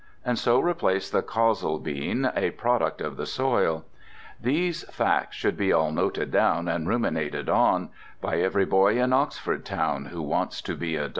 And 0.25 0.39
so 0.39 0.59
replace 0.59 1.11
the 1.11 1.21
colza 1.21 1.77
bean 1.77 2.31
(A 2.35 2.49
product 2.49 3.01
of 3.01 3.17
the 3.17 3.27
soil). 3.27 3.85
These 4.41 4.81
facts 4.89 5.35
should 5.35 5.61
all 5.71 5.89
be 5.89 5.93
noted 5.95 6.31
down 6.31 6.67
And 6.67 6.87
ruminated 6.87 7.47
on, 7.49 7.89
By 8.19 8.37
every 8.39 8.65
boy 8.65 8.99
in 8.99 9.13
Oxford 9.13 9.63
town 9.63 10.05
Who 10.05 10.23
wants 10.23 10.59
to 10.63 10.73
be 10.73 10.95
a 10.95 11.07
Don. 11.09 11.09